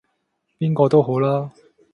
[0.57, 1.51] 邊個都好啦